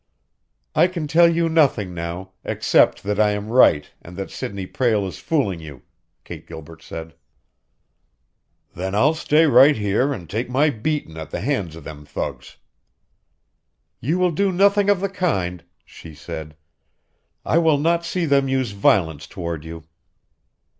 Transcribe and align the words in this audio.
"I 0.73 0.87
can 0.87 1.05
tell 1.07 1.29
you 1.29 1.47
nothing 1.47 1.93
now, 1.93 2.31
except 2.43 3.03
that 3.03 3.19
I 3.19 3.33
am 3.33 3.49
right 3.49 3.87
and 4.01 4.17
that 4.17 4.31
Sidney 4.31 4.65
Prale 4.65 5.05
is 5.05 5.19
fooling 5.19 5.59
you," 5.59 5.83
Kate 6.23 6.47
Gilbert 6.47 6.81
said. 6.81 7.13
"Then 8.73 8.95
I'll 8.95 9.13
stay 9.13 9.45
right 9.45 9.77
here 9.77 10.11
and 10.11 10.27
take 10.27 10.49
my 10.49 10.71
beatin' 10.71 11.17
at 11.17 11.29
the 11.29 11.41
hands 11.41 11.75
of 11.75 11.83
them 11.83 12.03
thugs." 12.03 12.57
"You 13.99 14.17
will 14.17 14.31
do 14.31 14.51
nothing 14.51 14.89
of 14.89 15.01
the 15.01 15.07
kind," 15.09 15.63
she 15.85 16.15
said. 16.15 16.55
"I 17.45 17.59
will 17.59 17.77
not 17.77 18.03
see 18.03 18.25
them 18.25 18.47
use 18.47 18.71
violence 18.71 19.27
toward 19.27 19.63
you." 19.63 19.83